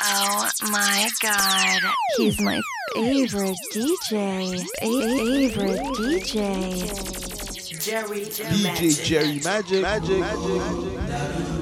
[0.00, 1.80] Oh my god.
[2.16, 2.60] He's my
[2.94, 4.64] favorite DJ.
[4.80, 7.84] Favorite DJ.
[7.84, 9.04] Jerry DJ Magic.
[9.04, 9.82] Jerry Magic.
[9.82, 10.20] Magic.
[10.20, 11.58] Magic.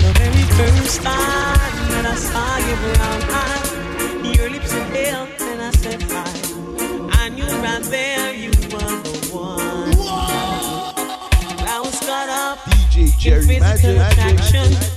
[0.00, 3.29] The very first time that I saw you brown
[13.20, 13.98] Jerry Magic.
[13.98, 14.89] Magic.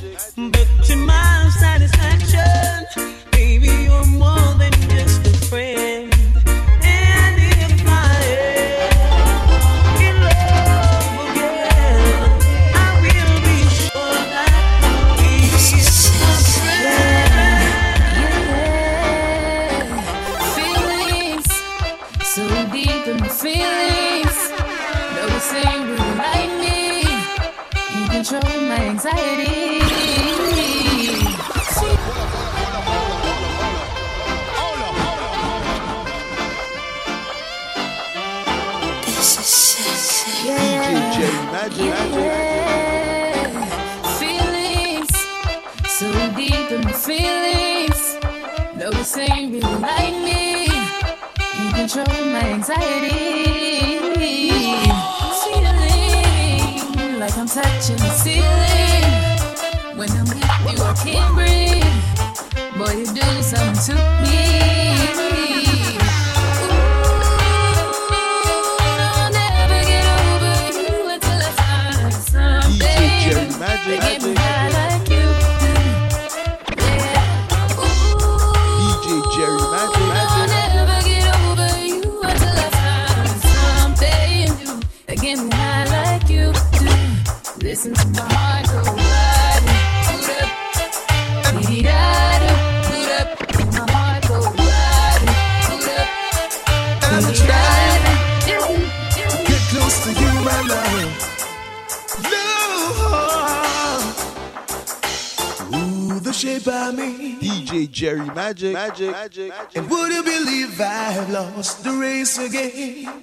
[107.93, 108.73] Jerry Magic.
[108.73, 109.11] Magic.
[109.11, 109.53] Magic.
[109.75, 113.21] And would you believe I've lost the race again?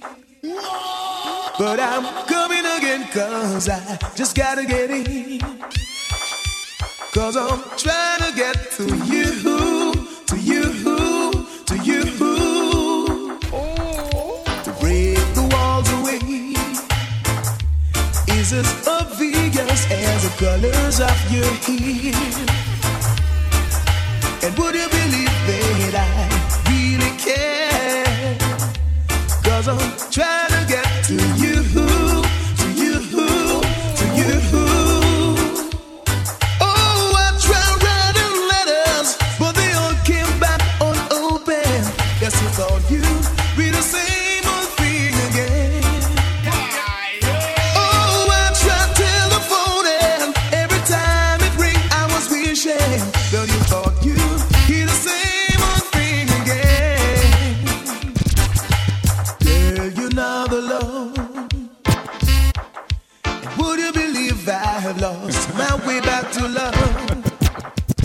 [1.59, 5.39] But I'm coming again, cause I just gotta get in.
[7.13, 9.91] Cause I'm trying to get to you,
[10.27, 10.63] to you,
[11.65, 12.03] to you.
[14.63, 16.19] To break the walls away
[18.39, 22.50] is as obvious as the colors of your hair.
[65.55, 66.73] My way back to love?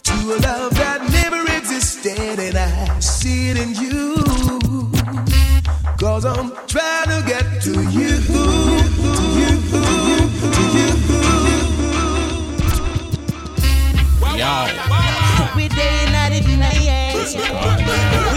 [0.02, 4.16] To a love that never existed, and I see it in you.
[5.98, 8.40] Cause I'm trying to get to you, to
[9.38, 9.80] you, to
[10.76, 10.96] you.
[15.56, 16.80] We day and night at night.
[17.24, 18.35] We day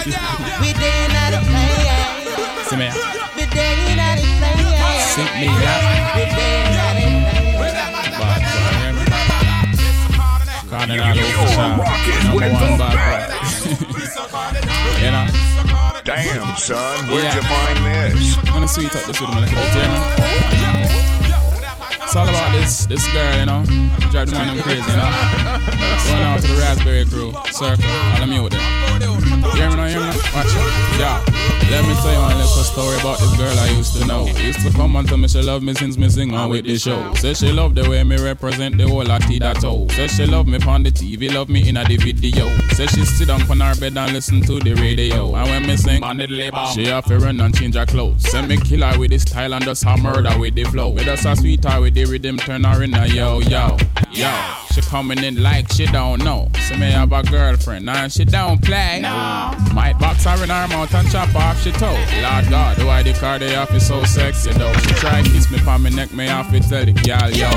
[0.00, 2.64] We day and night at night.
[2.68, 2.88] See me?
[3.36, 4.64] We day and night at night.
[5.40, 5.80] Me now.
[6.16, 8.40] We day and night at night.
[10.70, 11.84] Cardinal official.
[12.24, 13.20] Number one bad boy.
[15.04, 15.26] you know?
[16.04, 17.34] Damn, son, where'd Yeah.
[17.36, 18.38] you find this?
[18.38, 20.00] I'm gonna sweet up this with him a little bit, you know?
[22.04, 23.62] It's all about this this girl, you know?
[24.10, 25.79] Drive the man crazy, you know?
[26.70, 28.62] Raspberry crew, circle, me with them.
[29.02, 30.14] You hear me now, hear me now?
[30.32, 31.00] Watch it.
[31.00, 31.40] Yeah.
[31.70, 34.26] Let me tell you one little story about this girl I used to know.
[34.26, 36.78] Used to come and tell me she love me since me sing on with the
[36.78, 37.14] show.
[37.14, 39.86] Say she love the way me represent the whole of that toe.
[39.90, 42.48] Say she love me on the TV, love me in a the video.
[42.70, 45.34] Say she sit down on her bed and listen to the radio.
[45.34, 48.22] And when me sing on the label, she have to run and change her clothes.
[48.30, 50.88] Send me kill her with the style and just her murder with the flow.
[50.90, 53.76] With us a sweetheart with the rhythm, turn her in a yo yo.
[54.10, 56.50] Yo, she coming in like she don't know.
[56.68, 59.00] So me have a girlfriend and she don't play.
[59.02, 59.54] No.
[59.74, 61.98] Might box her in her mouth and chop off she toe.
[62.22, 64.72] Lord God, why the car they off is so sexy though.
[64.74, 67.50] She try kiss me on my neck, me off it tell the girl yo.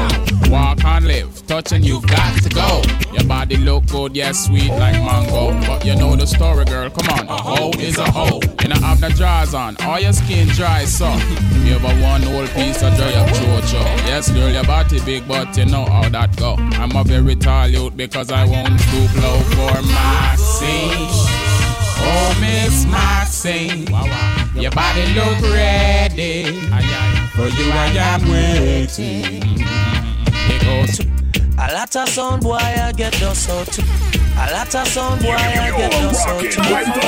[0.52, 2.82] Walk and live, touching you got to go.
[3.14, 5.52] Your body look good, yeah, sweet like mango.
[5.68, 6.90] But you know the story, girl.
[6.90, 8.40] Come on, a hoe is a hoe.
[8.60, 11.08] And I have the drawers on, all your skin dry, so
[11.64, 13.84] you ever one whole piece of dry up chocho.
[14.08, 16.56] Yes, girl, your body big, but you know how that go.
[16.58, 21.10] I'm a very tall youth because I won't stoop low for Maxine.
[22.06, 23.88] Oh, Miss Maxine,
[24.56, 26.44] your body look ready.
[27.36, 29.66] For you, I am waiting.
[30.46, 31.04] It goes to
[31.58, 33.84] A lot of sound boy I get those out too.
[34.36, 36.62] A lot of sound boy I You're get those out rocking too.
[36.62, 37.00] with the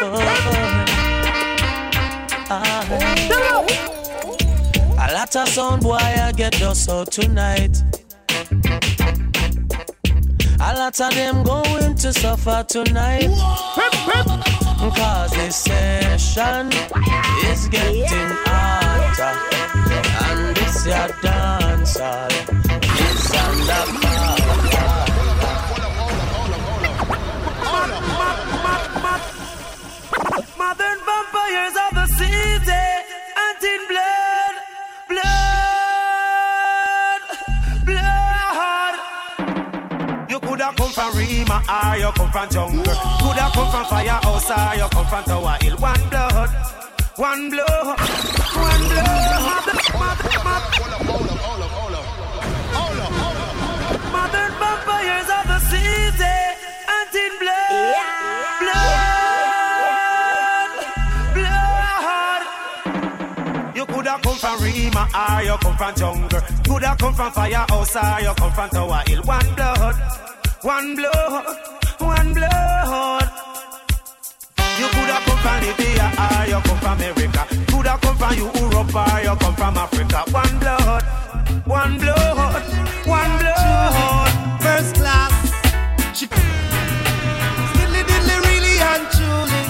[0.00, 0.83] best.
[2.50, 2.60] A
[5.14, 7.82] lot of sound boy I get those out tonight.
[10.60, 13.30] A lot of them going to suffer tonight.
[14.94, 16.70] Cause this session
[17.46, 19.38] is getting hotter.
[20.26, 24.34] And this your dancer is under fire.
[30.58, 31.76] Modern vampires
[40.94, 42.94] from Rema or you come from jungle.
[43.20, 45.76] Coulda come from firehouse or you come from Tower Hill.
[45.78, 46.50] One blood,
[47.16, 50.54] one blood, one blood.
[54.12, 56.36] Modern vampires of the city,
[56.94, 57.94] and in blood,
[58.62, 60.70] blood,
[61.34, 62.42] blood.
[63.76, 66.40] You coulda come from Rema or you come from jungle.
[66.64, 69.22] Coulda come from firehouse or you come from Tower Hill.
[69.24, 69.96] One blood,
[70.64, 71.44] one blood,
[71.98, 73.30] one blood.
[74.78, 77.46] You coulda come from Libya or you come from America.
[77.68, 80.24] Coulda come from Europe or you come from Africa.
[80.30, 81.04] One blood,
[81.66, 82.62] one blood,
[83.06, 84.62] one blood.
[84.62, 85.32] First class.
[86.16, 89.62] She Stilly dilly really and truly.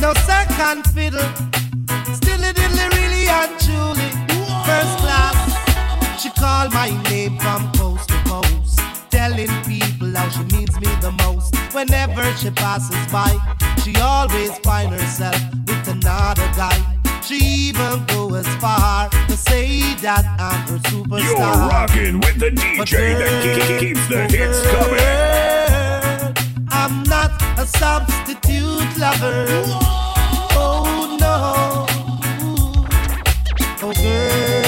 [0.00, 1.28] No second fiddle.
[2.14, 4.08] Stilly dilly really and truly.
[4.64, 5.36] First class.
[6.18, 7.99] She called my name from coast.
[9.20, 11.54] Telling people how she needs me the most.
[11.74, 13.30] Whenever she passes by,
[13.84, 15.36] she always find herself
[15.66, 16.78] with another guy.
[17.20, 17.36] She
[17.68, 21.36] even go as far to say that I'm her superstar.
[21.36, 26.64] You're rocking with the DJ that ke- keeps the hits coming.
[26.70, 29.46] I'm not a substitute lover.
[30.56, 31.86] Oh no.
[33.82, 34.59] Oh girl.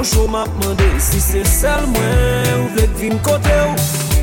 [0.00, 3.74] Kojou ma pmande si se sel mwen Ou vlek vim kote ou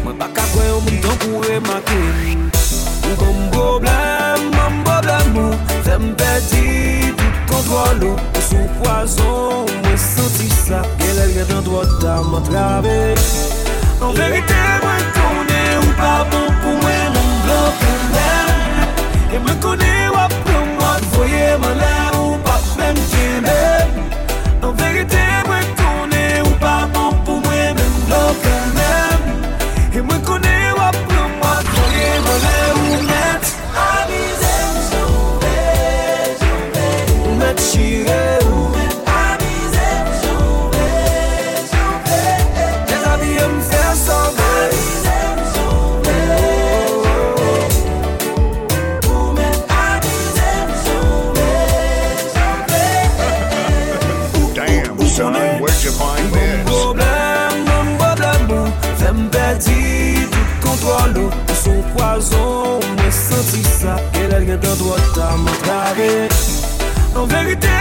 [0.02, 2.48] Mwen pa kakwe ou moun tan koure ma kwen
[3.06, 4.48] Ou kon mboblem,
[4.80, 5.52] mboblem ou
[5.86, 12.16] Fem pedi tout kontrol ou Ou sou poazon, mwen senti sa Gele lge dan drota
[12.26, 12.98] mwen trave
[14.02, 19.62] En verite mwen kone ou pa bon pou mwen Mwen blan pou mwen E mwen
[19.68, 23.87] kone wap pou mwen Voye mwen la ou pa mwen kene
[64.68, 66.28] dat wordt aan me vragen.
[67.14, 67.77] Dan werkt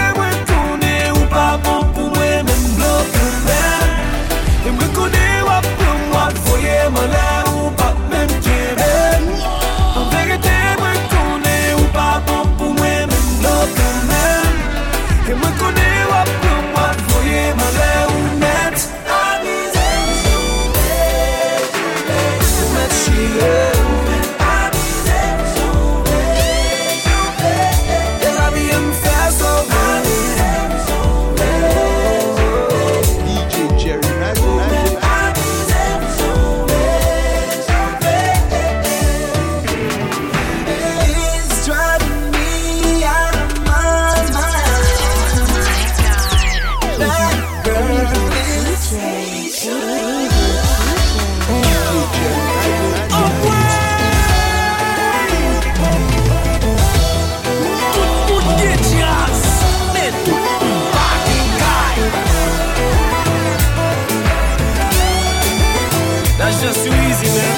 [66.59, 67.57] It's just too easy, man.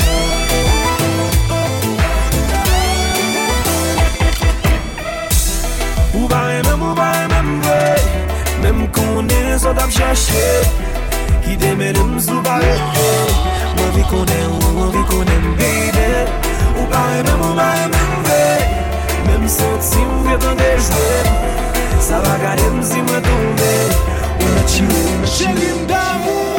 [6.18, 7.78] Ou ba remem, ou ba remem vwe
[8.62, 10.66] Mem konen sot ap chache.
[11.44, 13.06] Ki deme dem sou ba repe
[13.76, 16.10] Mwen vi konen, mwen vi konen bide.
[16.74, 18.42] Ou ba remem, ou ba remem vwe
[19.28, 21.06] Mem sot si mwen vwe dejwe
[22.02, 23.72] Sa va gade msi mwen tombe.
[24.42, 26.57] Ou na chile, chile mdavou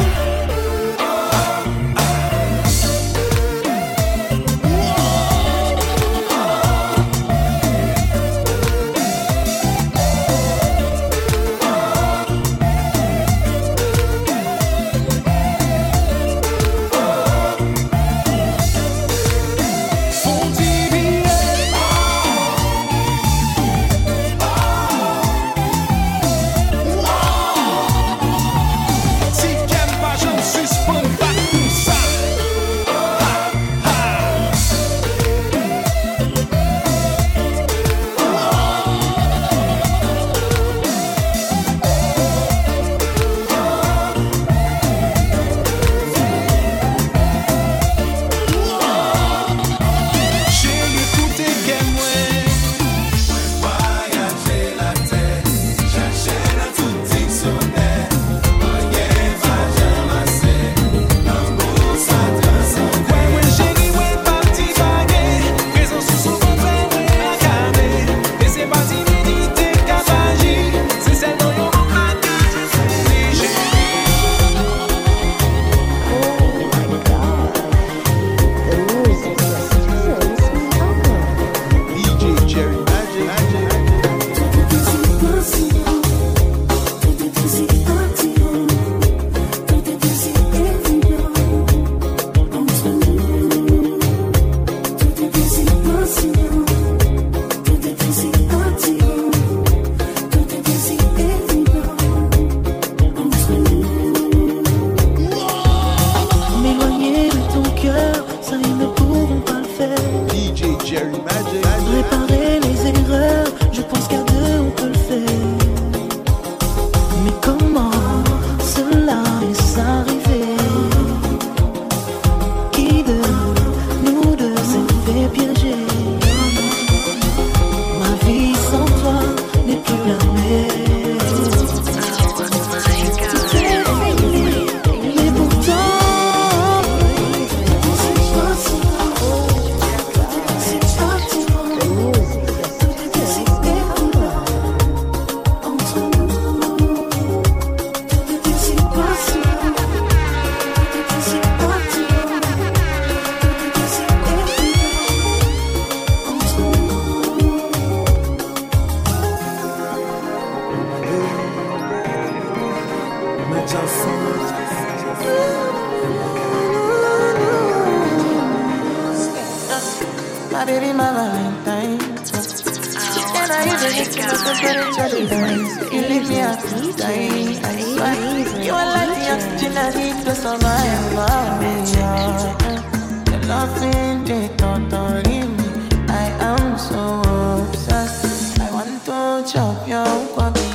[189.86, 190.69] you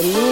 [0.00, 0.27] the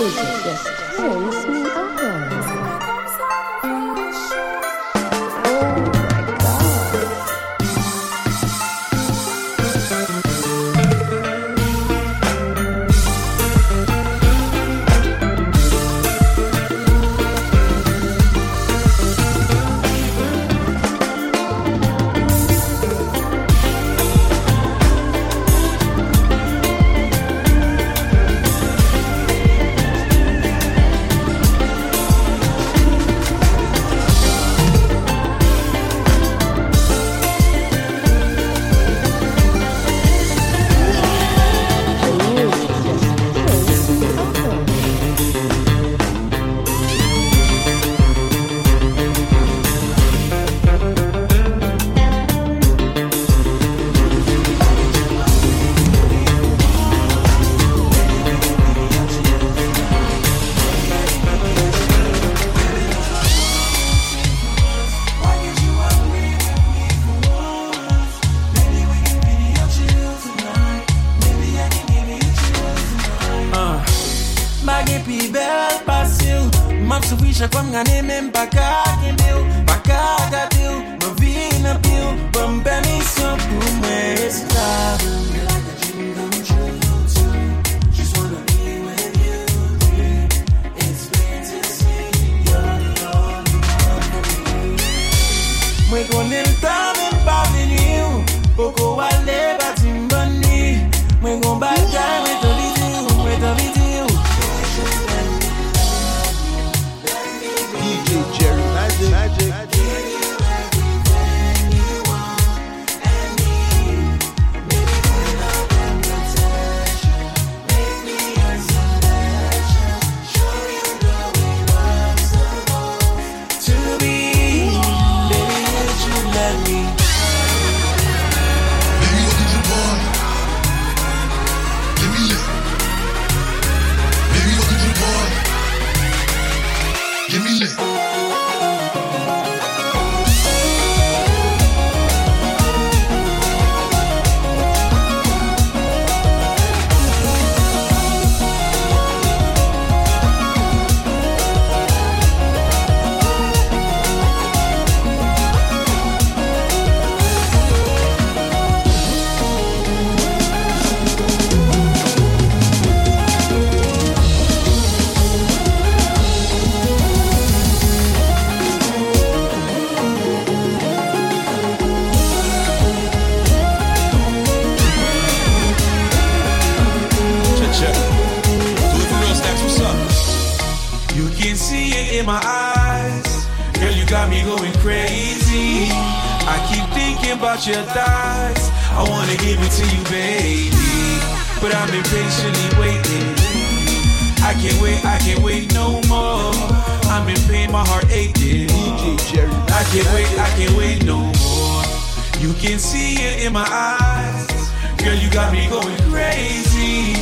[202.61, 204.71] can see it in my eyes.
[205.03, 207.15] Girl, you got me going crazy.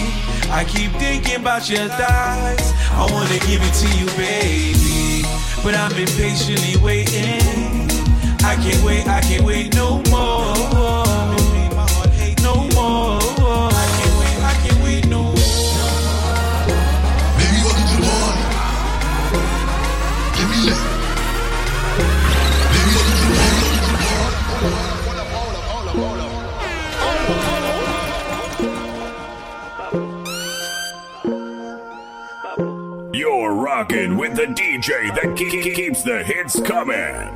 [0.51, 2.73] I keep thinking about your thighs.
[2.93, 5.27] I wanna give it to you, baby.
[5.63, 7.91] But I'm impatiently waiting.
[8.45, 10.54] I can't wait, I can't wait no more.
[34.35, 37.31] Rocking with the DJ that ke- ke- keeps the hits coming.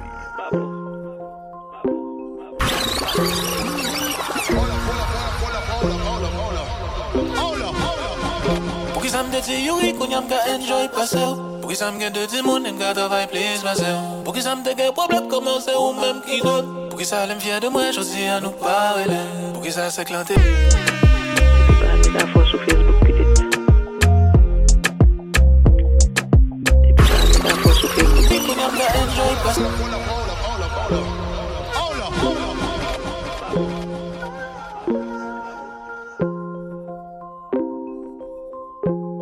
[8.94, 11.76] Pou ki sa m de ti yuri koun yam ka enjoy pase ou Pou ki
[11.76, 14.54] sa m gen de ti moun em ka travay please pase ou Pou ki sa
[14.54, 17.68] m de gen problem komanse ou menm ki don Pou ki sa lem fye de
[28.74, 29.60] never enjoy past.
[29.60, 31.18] Hold up, hold up, hold up, hold up.
[31.78, 32.48] Hold up, hold up.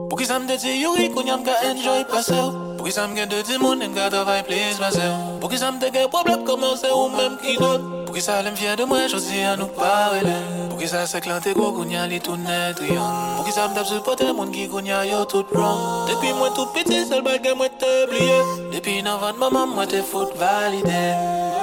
[0.09, 2.49] Pou ki sa m de ti yuri koun yam ka enjoy pasew
[2.81, 5.61] Pou ki sa m gen de ti moun en ka davay plis pasew Pou ki
[5.61, 8.57] sa m de gen problem koman se ou menm ki not Pou ki sa lem
[8.57, 12.05] fye de mwen josi an nou parelen Mou ki sa sek lan te go gounya
[12.05, 16.05] li tou net riyan Mou ki sa mdap supote moun ki gounya yo tout pran
[16.05, 18.37] Depi mwen tou piti sel bagay mwen te bliye.
[18.75, 21.17] Depi nan van maman mwen te fout valide.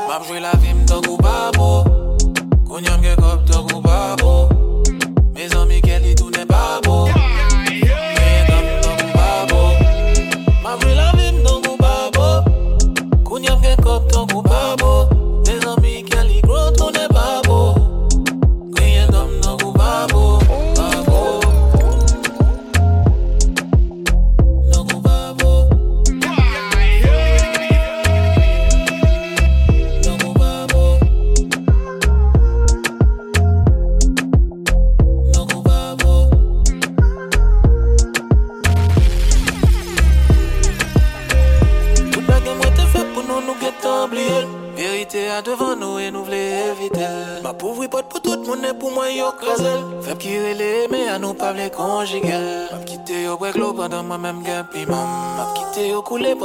[0.09, 1.69] Mab jwe la vim do kou babo.
[2.65, 4.33] Gounya mge kop do kou babo.
[5.37, 7.22] Me zan mi ke li tou ne babo.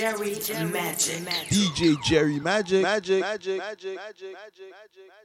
[0.00, 0.30] Jerry
[0.64, 1.22] Magic.
[1.24, 1.48] Magic.
[1.50, 2.80] DJ Jerry Magic.
[2.80, 3.20] Magic.
[3.20, 3.58] Magic.
[3.58, 3.96] Magic.
[3.96, 4.32] Magic.
[4.32, 4.70] Magic.
[4.72, 5.19] Magic.